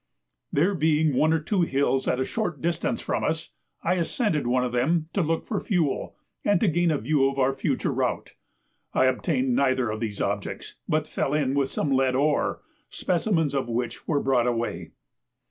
There 0.51 0.73
being 0.73 1.13
one 1.13 1.31
or 1.31 1.37
two 1.39 1.61
hills 1.61 2.07
at 2.07 2.19
a 2.19 2.25
short 2.25 2.59
distance 2.59 3.01
from 3.01 3.23
us, 3.23 3.51
I 3.83 3.97
ascended 3.97 4.47
one 4.47 4.63
of 4.63 4.71
them 4.71 5.09
to 5.13 5.21
look 5.21 5.45
for 5.45 5.59
fuel, 5.59 6.15
and 6.43 6.59
to 6.59 6.67
gain 6.67 6.89
a 6.89 6.97
view 6.97 7.29
of 7.29 7.37
our 7.37 7.53
future 7.53 7.93
route. 7.93 8.33
I 8.95 9.05
obtained 9.05 9.53
neither 9.55 9.91
of 9.91 9.99
these 9.99 10.19
objects, 10.19 10.73
but 10.89 11.07
fell 11.07 11.35
in 11.35 11.53
with 11.53 11.69
some 11.69 11.91
lead 11.91 12.15
ore, 12.15 12.63
specimens 12.89 13.53
of 13.53 13.69
which 13.69 14.07
were 14.07 14.23
brought 14.23 14.47
away. 14.47 14.89